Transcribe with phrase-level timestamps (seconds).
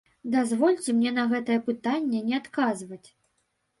[0.35, 3.03] Дазвольце мне на гэтае пытанне не адказваць.